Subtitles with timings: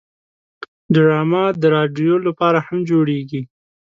[0.93, 3.41] ډرامه د رادیو لپاره هم جوړیږي